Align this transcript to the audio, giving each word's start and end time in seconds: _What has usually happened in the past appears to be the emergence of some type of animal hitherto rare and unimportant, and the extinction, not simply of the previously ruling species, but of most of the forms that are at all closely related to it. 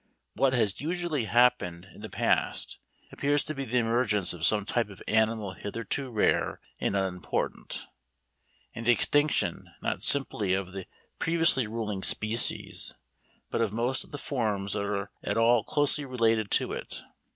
_What 0.33 0.53
has 0.53 0.81
usually 0.81 1.25
happened 1.25 1.87
in 1.93 2.01
the 2.01 2.09
past 2.09 2.79
appears 3.11 3.43
to 3.43 3.53
be 3.53 3.65
the 3.65 3.77
emergence 3.77 4.33
of 4.33 4.43
some 4.47 4.65
type 4.65 4.89
of 4.89 5.03
animal 5.07 5.51
hitherto 5.53 6.09
rare 6.09 6.59
and 6.79 6.95
unimportant, 6.95 7.85
and 8.73 8.87
the 8.87 8.91
extinction, 8.91 9.69
not 9.79 10.01
simply 10.01 10.55
of 10.55 10.71
the 10.71 10.87
previously 11.19 11.67
ruling 11.67 12.01
species, 12.01 12.95
but 13.51 13.61
of 13.61 13.73
most 13.73 14.03
of 14.03 14.09
the 14.09 14.17
forms 14.17 14.73
that 14.73 14.85
are 14.85 15.11
at 15.21 15.37
all 15.37 15.63
closely 15.63 16.03
related 16.05 16.49
to 16.49 16.71
it. 16.71 17.03